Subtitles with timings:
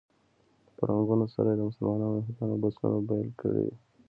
[0.75, 3.75] په رنګونو سره یې د مسلمانانو او یهودانو بسونه بېل کړي دي.